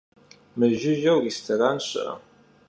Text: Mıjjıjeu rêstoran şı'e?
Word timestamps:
Mıjjıjeu 0.57 1.17
rêstoran 1.23 1.77
şı'e? 1.87 2.15